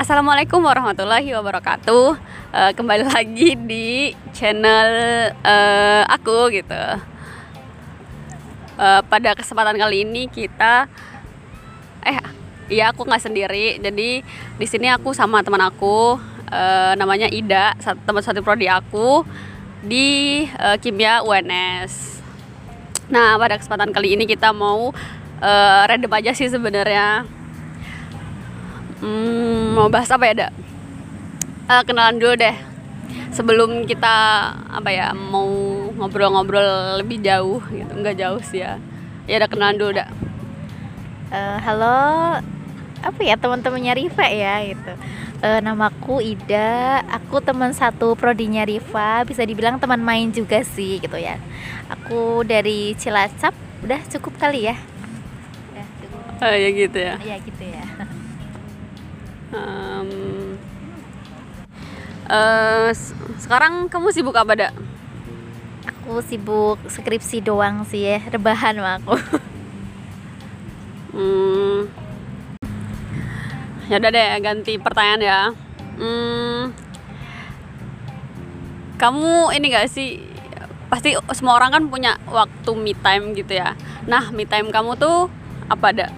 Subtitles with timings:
[0.00, 2.16] Assalamualaikum warahmatullahi wabarakatuh.
[2.48, 4.88] Uh, kembali lagi di channel
[5.44, 6.80] uh, aku gitu.
[8.80, 10.88] Uh, pada kesempatan kali ini kita,
[12.08, 12.24] eh,
[12.72, 13.76] iya aku nggak sendiri.
[13.76, 14.24] Jadi
[14.56, 16.16] di sini aku sama teman aku,
[16.48, 17.76] uh, namanya Ida,
[18.08, 19.28] teman satu prodi aku
[19.84, 22.16] di uh, kimia UNS.
[23.12, 24.96] Nah pada kesempatan kali ini kita mau
[25.40, 27.24] uh, random aja sih sebenarnya.
[29.00, 30.52] Hmm, mau bahas apa ya dak?
[31.68, 32.56] Uh, kenalan dulu deh.
[33.34, 34.16] Sebelum kita
[34.72, 35.48] apa ya mau
[35.92, 37.92] ngobrol-ngobrol lebih jauh gitu.
[37.92, 38.80] Nggak jauh sih ya.
[39.28, 40.08] Ya ada kenalan dulu dak.
[41.28, 42.00] Uh, halo.
[43.04, 44.92] Apa ya teman-temannya Riva ya gitu.
[45.44, 47.04] Uh, namaku Ida.
[47.12, 49.20] Aku teman satu prodinya Riva.
[49.28, 51.36] Bisa dibilang teman main juga sih gitu ya.
[51.92, 53.52] Aku dari Cilacap.
[53.84, 54.80] Udah cukup kali ya.
[56.36, 57.16] Oh, ya gitu ya.
[57.24, 57.84] Ya gitu ya.
[59.56, 60.10] Um,
[62.28, 62.92] uh,
[63.40, 64.72] sekarang kamu sibuk apa dak?
[65.86, 69.14] Aku sibuk skripsi doang sih ya rebahan sama aku.
[71.16, 71.88] Hmm.
[73.88, 75.40] ya udah deh ganti pertanyaan ya.
[75.96, 76.76] Hmm,
[79.00, 80.20] kamu ini gak sih
[80.92, 83.72] pasti semua orang kan punya waktu me time gitu ya.
[84.04, 85.32] Nah me time kamu tuh
[85.66, 86.12] apa dak?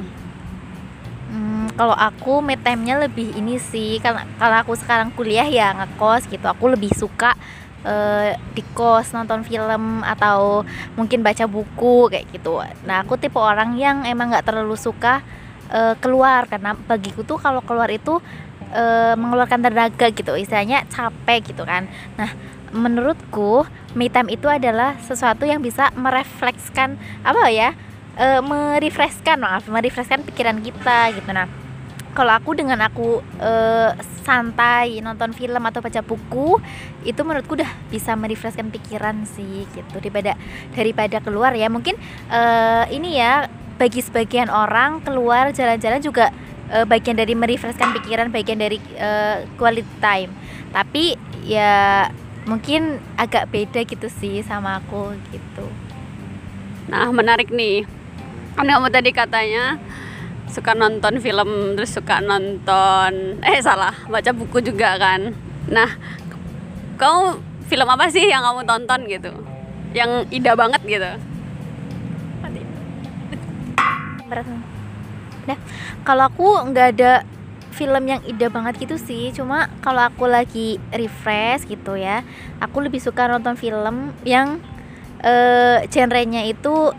[1.79, 4.03] Kalau aku me time-nya lebih ini sih.
[4.03, 6.43] Karena kalau aku sekarang kuliah ya ngekos gitu.
[6.51, 7.39] Aku lebih suka
[7.87, 10.67] uh, di kos nonton film atau
[10.99, 12.59] mungkin baca buku kayak gitu.
[12.83, 15.23] Nah aku tipe orang yang emang nggak terlalu suka
[15.71, 16.51] uh, keluar.
[16.51, 18.19] Karena bagiku tuh kalau keluar itu
[18.75, 20.35] uh, mengeluarkan tenaga gitu.
[20.35, 21.87] Istilahnya capek gitu kan.
[22.19, 22.35] Nah
[22.75, 27.79] menurutku me time itu adalah sesuatu yang bisa mereflekskan apa ya
[28.19, 31.31] e, merefreshkan maaf merefreshkan pikiran kita gitu.
[31.31, 31.47] Nah
[32.19, 33.95] kalau aku dengan aku uh,
[34.27, 36.59] santai nonton film atau baca buku
[37.07, 40.03] itu menurutku udah bisa merefreshkan pikiran sih gitu.
[40.03, 40.35] Daripada
[40.75, 41.71] daripada keluar ya.
[41.71, 41.95] Mungkin
[42.27, 43.47] uh, ini ya
[43.79, 46.35] bagi sebagian orang keluar jalan-jalan juga
[46.75, 50.35] uh, bagian dari merefreshkan pikiran bagian dari uh, quality time.
[50.75, 51.15] Tapi
[51.47, 52.11] ya
[52.51, 55.71] mungkin agak beda gitu sih sama aku gitu.
[56.91, 57.98] Nah menarik nih
[58.59, 59.79] kan kamu tadi katanya?
[60.51, 65.31] Suka nonton film terus suka nonton eh salah baca buku juga kan.
[65.71, 65.95] Nah
[66.99, 67.39] kamu
[67.71, 69.31] film apa sih yang kamu tonton gitu?
[69.95, 71.11] Yang ida banget gitu?
[75.47, 75.59] Nah
[76.03, 77.23] kalau aku nggak ada
[77.79, 79.31] film yang ida banget gitu sih.
[79.31, 82.27] Cuma kalau aku lagi refresh gitu ya
[82.59, 84.59] aku lebih suka nonton film yang
[85.23, 86.91] uh, genrenya itu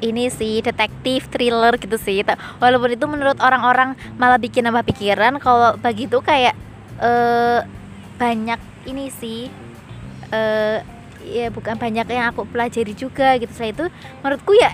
[0.00, 2.24] ini sih detektif thriller gitu sih.
[2.60, 6.56] Walaupun itu menurut orang-orang malah bikin nambah pikiran kalau bagi itu kayak
[7.00, 7.64] uh,
[8.16, 9.48] banyak ini sih
[10.32, 10.80] uh,
[11.24, 13.52] ya bukan banyak yang aku pelajari juga gitu.
[13.52, 13.84] Setelah itu
[14.24, 14.72] menurutku ya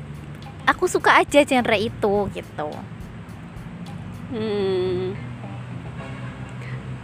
[0.66, 2.70] aku suka aja genre itu gitu.
[4.26, 5.15] Hmm.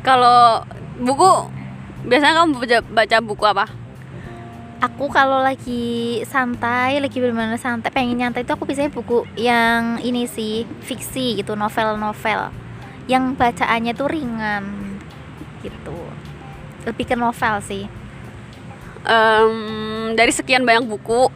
[0.03, 0.66] kalau
[0.99, 1.31] buku
[2.11, 3.71] biasanya kamu baca buku apa
[4.82, 10.26] aku kalau lagi santai lagi benar-benar santai pengen nyantai itu aku biasanya buku yang ini
[10.26, 12.50] sih fiksi gitu novel-novel.
[13.06, 14.65] Yang bacaannya tuh ringan
[15.62, 15.94] gitu.
[16.82, 17.87] Lebih ke novel sih.
[19.06, 21.31] Um, dari sekian banyak buku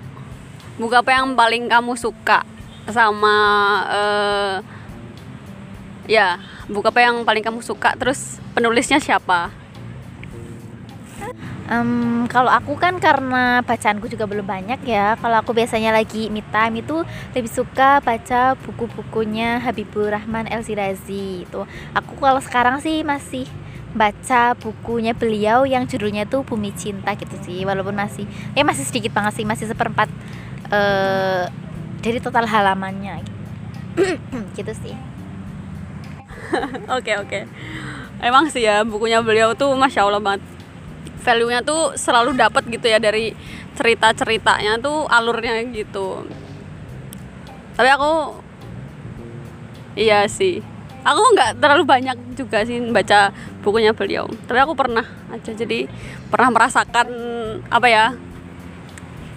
[0.76, 2.46] buku apa yang paling kamu suka
[2.86, 3.34] sama
[3.90, 4.56] uh,
[6.06, 6.38] ya
[6.70, 7.94] buku apa yang paling kamu suka?
[7.94, 9.54] Terus penulisnya siapa
[11.66, 15.18] Um, kalau aku kan karena bacaanku juga belum banyak ya.
[15.18, 17.02] Kalau aku biasanya lagi me time itu
[17.34, 21.66] lebih suka baca buku-bukunya Habibur Rahman El Sirazi itu.
[21.90, 23.50] Aku kalau sekarang sih masih
[23.98, 27.66] baca bukunya beliau yang judulnya tuh Bumi Cinta gitu sih.
[27.66, 30.06] Walaupun masih eh masih sedikit banget sih, masih seperempat
[30.70, 31.50] uh,
[31.98, 33.26] dari total halamannya
[34.58, 34.94] gitu sih.
[36.94, 37.26] Oke oke.
[37.26, 37.42] Okay, okay.
[38.22, 40.55] Emang sih ya bukunya beliau tuh masya Allah banget
[41.20, 43.32] value-nya tuh selalu dapat gitu ya dari
[43.76, 46.24] cerita-ceritanya tuh alurnya gitu.
[47.76, 48.12] Tapi aku
[49.98, 50.60] iya sih.
[51.06, 53.30] Aku nggak terlalu banyak juga sih baca
[53.62, 54.26] bukunya beliau.
[54.26, 55.86] Tapi aku pernah aja jadi
[56.32, 57.06] pernah merasakan
[57.70, 58.04] apa ya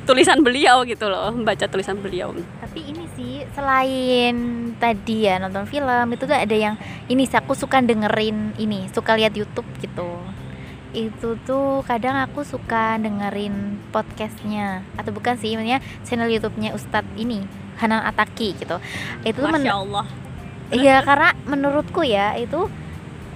[0.10, 2.34] tulisan beliau gitu loh baca tulisan beliau.
[2.66, 4.36] Tapi ini sih selain
[4.82, 6.74] tadi ya nonton film itu tuh ada yang
[7.06, 10.10] ini sih aku suka dengerin ini suka lihat YouTube gitu
[10.90, 17.46] itu tuh kadang aku suka dengerin podcastnya atau bukan sih maksudnya channel YouTube-nya Ustadz ini
[17.78, 18.82] Hanan Ataki gitu
[19.22, 20.06] itu men- Masya Allah
[20.70, 22.70] Iya karena menurutku ya itu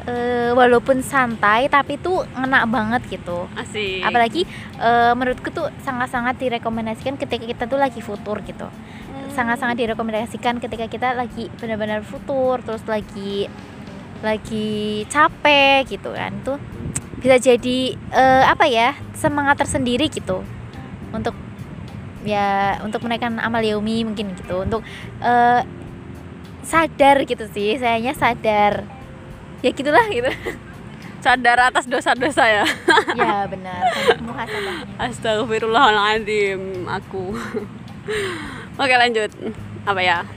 [0.05, 3.49] eh, walaupun santai tapi tuh ngena banget gitu.
[3.57, 4.45] asik Apalagi
[4.77, 8.69] eh, menurutku tuh sangat-sangat direkomendasikan ketika kita tuh lagi futur gitu.
[9.33, 13.49] Sangat-sangat direkomendasikan ketika kita lagi benar-benar futur terus lagi
[14.21, 14.69] lagi
[15.09, 16.37] capek gitu kan.
[16.45, 16.61] Tuh
[17.23, 18.91] bisa jadi eh, apa ya?
[19.15, 20.43] semangat tersendiri gitu.
[21.15, 21.31] Untuk
[22.27, 24.67] ya untuk menaikkan amal yaumi mungkin gitu.
[24.67, 24.83] Untuk
[25.23, 25.63] eh,
[26.67, 28.83] sadar gitu sih sayanya sadar.
[29.63, 30.27] Ya gitulah gitu.
[31.23, 32.67] Sadar atas dosa-dosa ya.
[33.15, 33.87] Ya benar.
[35.07, 37.31] Astagfirullahaladzim aku.
[38.75, 39.31] Oke lanjut.
[39.87, 40.27] Apa ya?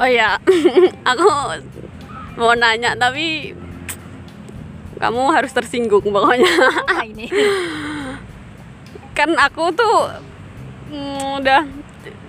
[0.00, 0.40] Oh ya
[1.06, 1.28] Aku
[2.40, 3.54] mau nanya tapi
[5.00, 6.52] Kamu harus tersinggung pokoknya.
[6.84, 7.26] Apa ini.
[9.16, 10.20] Kan aku tuh
[10.92, 11.64] mm, Udah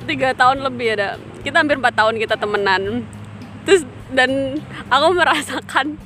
[0.07, 1.19] tiga tahun lebih ada.
[1.43, 3.03] Kita hampir empat tahun kita temenan.
[3.67, 4.57] Terus dan
[4.87, 5.99] aku merasakan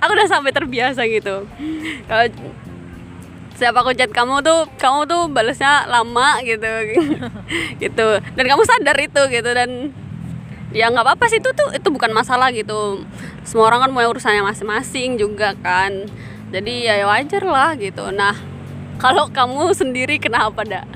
[0.00, 1.44] Aku udah sampai terbiasa gitu.
[2.08, 2.24] Kalau
[3.54, 6.68] siapa aku chat kamu tuh kamu tuh balasnya lama gitu.
[7.82, 8.06] Gitu.
[8.34, 9.92] Dan kamu sadar itu gitu dan
[10.74, 13.06] ya nggak apa-apa sih itu tuh itu bukan masalah gitu.
[13.46, 16.10] Semua orang kan punya urusannya masing-masing juga kan.
[16.50, 18.10] Jadi ya wajar lah gitu.
[18.10, 18.34] Nah
[19.02, 20.86] kalau kamu sendiri kenapa dak?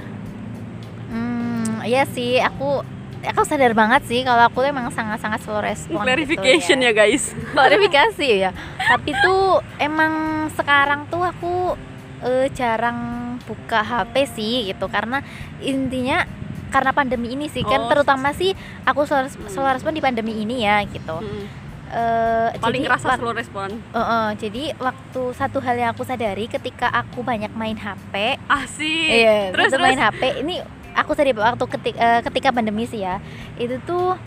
[1.08, 2.82] Hmm iya sih aku
[3.22, 6.92] aku sadar banget sih kalau aku tuh emang sangat-sangat slow respon clarification gitu, ya.
[6.92, 7.24] Guys.
[7.54, 8.50] Klarifikasi ya.
[8.82, 11.78] Tapi tuh emang sekarang tuh aku
[12.26, 12.98] eh, jarang
[13.46, 14.90] buka HP sih gitu.
[14.90, 15.22] Karena
[15.62, 16.26] intinya
[16.68, 17.84] karena pandemi ini sih kan.
[17.84, 17.88] Oh.
[17.90, 18.52] terutama sih
[18.84, 21.18] aku slow, slow respon di pandemi ini ya gitu.
[21.18, 23.68] Hmm, Eh, paling jadi kerasa slow respon.
[23.72, 29.08] Eh, eh, jadi waktu satu hal yang aku sadari ketika aku banyak main HP asik.
[29.08, 29.80] Iya, terus terus?
[29.80, 30.60] main HP ini
[30.92, 33.24] aku sadari waktu ketika ketika pandemi sih ya
[33.56, 34.20] itu tuh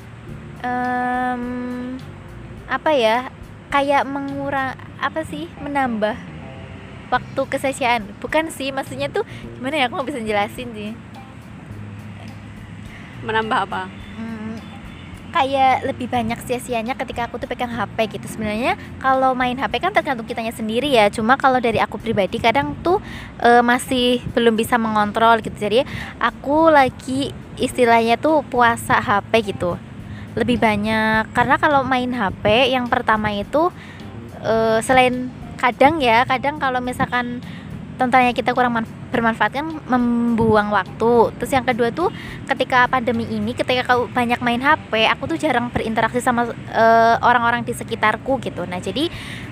[0.65, 1.43] em,
[2.65, 3.29] apa ya
[3.69, 6.15] kayak mengurang apa sih menambah
[7.11, 9.27] waktu kesaksian bukan sih maksudnya tuh
[9.59, 10.91] gimana ya aku nggak bisa jelasin sih
[13.21, 13.87] menambah apa?
[14.17, 14.57] Hmm,
[15.31, 18.27] kayak lebih banyak sia-sianya ketika aku tuh pegang HP gitu.
[18.27, 21.07] Sebenarnya kalau main HP kan tergantung kitanya sendiri ya.
[21.07, 22.99] Cuma kalau dari aku pribadi kadang tuh
[23.41, 25.55] eh, masih belum bisa mengontrol gitu.
[25.55, 25.87] Jadi
[26.19, 29.77] aku lagi istilahnya tuh puasa HP gitu.
[30.35, 31.31] Lebih banyak.
[31.31, 33.71] Karena kalau main HP yang pertama itu
[34.43, 35.31] eh, selain
[35.61, 37.37] kadang ya kadang kalau misalkan
[38.01, 41.29] tontonannya kita kurang man- bermanfaat kan membuang waktu.
[41.37, 42.09] Terus yang kedua tuh
[42.49, 47.61] ketika pandemi ini ketika kau banyak main HP aku tuh jarang berinteraksi sama eh, orang-orang
[47.61, 48.65] di sekitarku gitu.
[48.65, 49.05] Nah jadi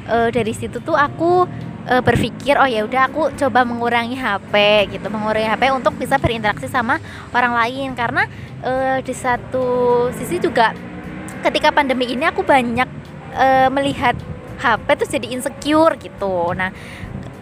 [0.10, 1.46] eh, dari situ tuh aku
[1.86, 4.54] eh, berpikir oh ya udah aku coba mengurangi HP
[4.98, 5.06] gitu.
[5.14, 6.98] Mengurangi HP untuk bisa berinteraksi sama
[7.30, 7.94] orang lain.
[7.94, 8.26] Karena
[8.66, 10.74] eh, di satu sisi juga
[11.46, 12.90] ketika pandemi ini aku banyak
[13.38, 14.18] eh, melihat
[14.60, 16.52] HP tuh jadi insecure gitu.
[16.52, 16.74] Nah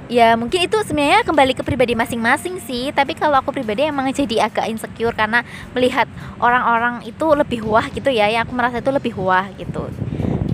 [0.08, 2.92] ya mungkin itu sebenarnya kembali ke pribadi masing-masing sih.
[2.96, 5.44] Tapi kalau aku pribadi emang jadi agak insecure karena
[5.76, 6.08] melihat
[6.40, 9.92] orang-orang itu lebih wah gitu ya yang aku merasa itu lebih wah gitu.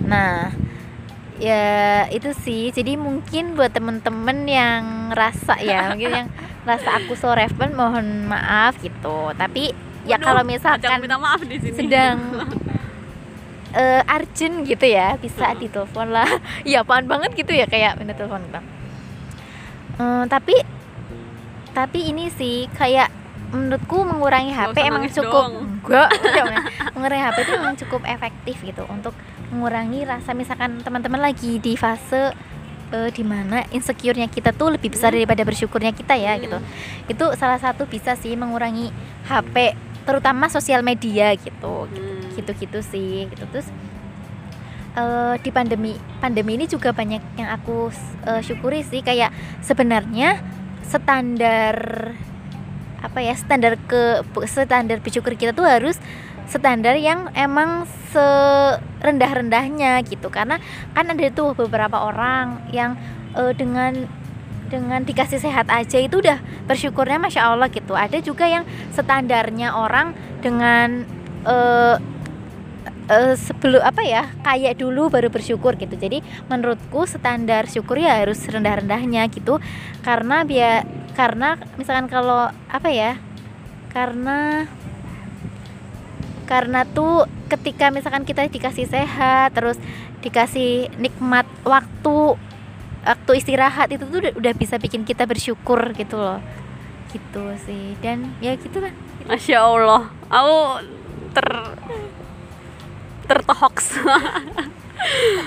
[0.06, 0.52] Nah
[1.38, 2.74] ya itu sih.
[2.74, 4.84] Jadi mungkin buat temen-temen yang
[5.14, 6.28] rasa ya mungkin yang
[6.70, 9.32] rasa aku so respon mohon maaf gitu.
[9.38, 9.74] Tapi
[10.04, 11.78] ya Waduh, kalau jangan misalkan minta maaf di sini.
[11.78, 12.18] sedang
[13.74, 16.30] eh urgent gitu ya bisa ditelepon lah.
[16.70, 18.62] Ya apaan banget gitu ya kayak minta telepon gitu
[19.94, 20.56] Eh, tapi
[21.70, 23.10] tapi ini sih kayak
[23.50, 25.54] menurutku mengurangi HP emang cukup dong.
[25.86, 26.10] enggak
[26.92, 29.14] mengurangi HP itu emang cukup efektif gitu untuk
[29.50, 32.34] mengurangi rasa misalkan teman-teman lagi di fase
[32.90, 35.22] eh, di mana insecure-nya kita tuh lebih besar Hmm.
[35.22, 36.58] daripada bersyukurnya kita ya gitu
[37.08, 38.90] itu salah satu bisa sih mengurangi
[39.26, 42.34] HP terutama sosial media gitu Hmm.
[42.34, 43.70] gitu-gitu sih gitu terus
[44.98, 47.90] eh, di pandemi pandemi ini juga banyak yang aku
[48.30, 49.02] eh, syukuri sih.
[49.02, 49.34] Kayak
[49.66, 50.40] sebenarnya
[50.86, 51.76] standar
[53.04, 56.00] apa ya standar ke standar bersyukur kita tuh harus
[56.48, 60.30] standar yang emang serendah-rendahnya gitu.
[60.30, 60.60] Karena
[60.94, 62.96] kan ada tuh beberapa orang yang
[63.36, 64.08] eh, dengan
[64.72, 67.94] dengan dikasih sehat aja itu udah bersyukurnya masya Allah gitu.
[67.94, 71.06] Ada juga yang standarnya orang dengan
[71.44, 72.13] eh
[73.10, 75.96] eh, sebelum apa ya kayak dulu baru bersyukur gitu.
[75.96, 79.60] Jadi menurutku standar syukur ya harus rendah-rendahnya gitu.
[80.06, 83.20] Karena biar karena misalkan kalau apa ya
[83.94, 84.66] karena
[86.50, 89.78] karena tuh ketika misalkan kita dikasih sehat terus
[90.26, 92.36] dikasih nikmat waktu
[93.04, 96.40] waktu istirahat itu tuh udah bisa bikin kita bersyukur gitu loh.
[97.12, 97.96] Gitu sih.
[98.00, 98.94] Dan ya gitu lah.
[99.24, 100.84] Masya Allah, aku
[101.32, 101.48] ter
[103.26, 104.00] tertohoks.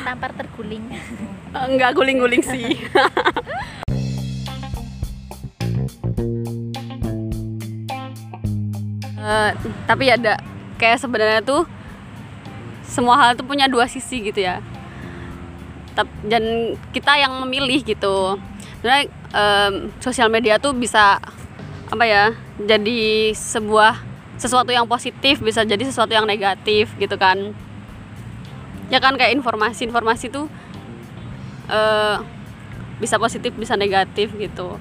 [0.04, 0.84] tampar terguling
[1.56, 2.76] Enggak guling-guling sih.
[9.26, 9.50] Eh,
[9.90, 10.38] tapi ada
[10.78, 11.66] kayak sebenarnya tuh
[12.86, 14.62] semua hal tuh punya dua sisi gitu ya.
[16.22, 18.38] Dan kita yang memilih gitu.
[18.78, 21.18] Sebenarnya em, sosial media tuh bisa
[21.90, 22.36] apa ya?
[22.60, 23.98] Jadi sebuah
[24.38, 27.50] sesuatu yang positif, bisa jadi sesuatu yang negatif gitu kan.
[28.86, 30.46] Ya kan kayak informasi-informasi tuh
[31.70, 32.16] eh,
[33.02, 34.78] bisa positif bisa negatif gitu.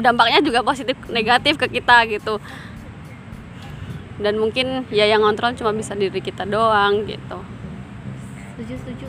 [0.00, 2.38] Dampaknya juga positif negatif ke kita gitu.
[4.20, 7.40] Dan mungkin ya yang ngontrol cuma bisa diri kita doang gitu.
[8.54, 9.06] Setuju setuju.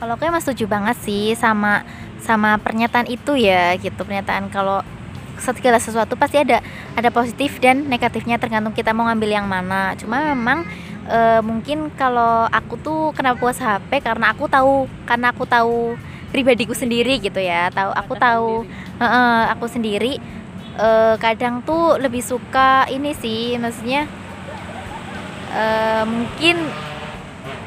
[0.00, 1.84] Kalau aku emang setuju banget sih sama
[2.22, 4.00] sama pernyataan itu ya gitu.
[4.00, 4.80] Pernyataan kalau
[5.40, 6.62] segala sesuatu pasti ada
[6.94, 9.92] ada positif dan negatifnya tergantung kita mau ngambil yang mana.
[9.98, 10.64] Cuma memang
[11.10, 15.98] e, mungkin kalau aku tuh kenapa puasa HP karena aku tahu karena aku tahu
[16.30, 18.62] pribadiku sendiri gitu ya tahu aku tahu
[19.00, 20.20] Heeh, aku sendiri
[20.76, 24.04] eh, kadang tuh lebih suka ini sih maksudnya
[25.56, 26.68] eh, mungkin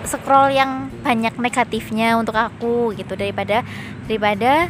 [0.06, 3.66] scroll yang banyak negatifnya untuk aku gitu daripada
[4.06, 4.70] daripada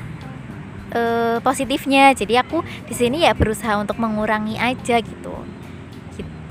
[0.95, 2.15] eh, positifnya.
[2.15, 5.35] Jadi aku di sini ya berusaha untuk mengurangi aja gitu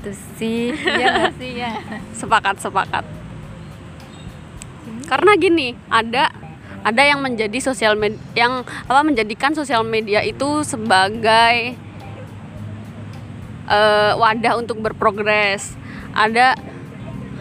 [0.03, 0.75] gitu sih.
[0.99, 1.51] Ya nggak sih?
[1.55, 1.71] Ya
[2.11, 3.07] sepakat sepakat.
[5.07, 6.27] Karena gini ada
[6.83, 11.79] ada yang menjadi sosial media yang apa menjadikan sosial media itu sebagai
[13.71, 15.79] eh, wadah untuk berprogres.
[16.11, 16.59] Ada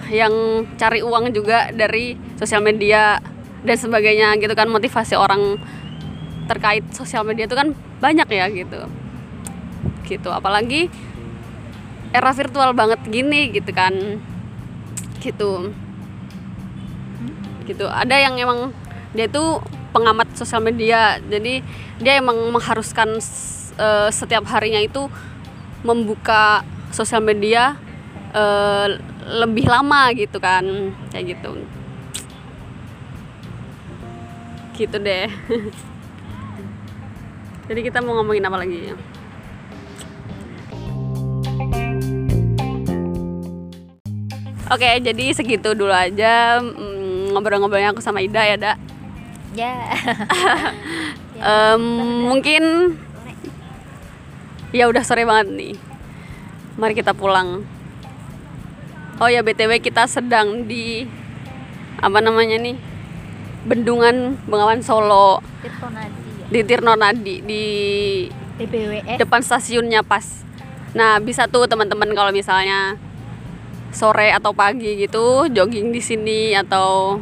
[0.09, 3.19] yang cari uang juga dari sosial media
[3.63, 5.59] dan sebagainya gitu kan motivasi orang
[6.51, 8.87] terkait sosial media itu kan banyak ya gitu.
[10.07, 10.91] Gitu apalagi
[12.13, 14.21] era virtual banget gini gitu kan.
[15.19, 15.73] Gitu.
[17.65, 17.87] Gitu.
[17.89, 18.71] Ada yang emang
[19.17, 19.59] dia itu
[19.97, 21.17] pengamat sosial media.
[21.25, 21.65] Jadi
[21.99, 23.17] dia emang mengharuskan
[23.81, 25.09] eh, setiap harinya itu
[25.83, 27.81] membuka sosial media
[28.37, 29.01] eh,
[29.41, 30.93] lebih lama gitu kan.
[31.09, 31.51] Kayak gitu.
[34.77, 35.29] Gitu deh.
[37.73, 38.93] Jadi kita mau ngomongin apa lagi
[44.73, 48.79] Oke, jadi segitu dulu aja mm, ngobrol-ngobrolnya aku sama Ida ya, Dak.
[49.53, 49.75] ya
[51.43, 51.85] Em,
[52.33, 52.97] mungkin
[54.73, 55.75] ya udah sore banget nih.
[56.81, 57.67] Mari kita pulang.
[59.21, 61.05] Oh ya BTW kita sedang di
[62.01, 62.79] apa namanya nih?
[63.69, 67.65] Bendungan Bengawan Solo Nadi ya di Tirnonadi di
[68.59, 70.45] TBWS depan stasiunnya pas.
[70.93, 73.01] Nah, bisa tuh teman-teman kalau misalnya
[73.93, 77.21] sore atau pagi gitu jogging di sini atau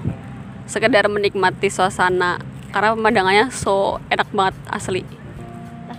[0.71, 2.39] sekedar menikmati suasana
[2.71, 5.03] karena pemandangannya so enak banget asli.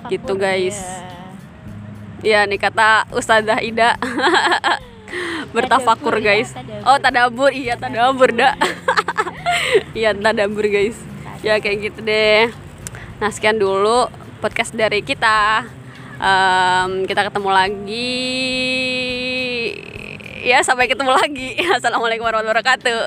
[0.10, 0.82] gitu, guys.
[2.20, 3.96] Ya, nih kata Ustazah Ida
[5.56, 6.51] bertafakur ya, guys.
[6.84, 7.54] Oh, tadabur.
[7.54, 8.56] Iya, tadabur, Dak.
[9.98, 10.98] Iya, tadabur guys.
[11.46, 12.51] Ya kayak gitu deh.
[13.22, 14.10] Nah, sekian dulu
[14.42, 15.66] podcast dari kita.
[16.22, 18.18] Em, kita ketemu lagi.
[20.41, 21.53] Ya, sampai ketemu lagi.
[21.77, 23.01] Assalamualaikum warahmatullahi wabarakatuh.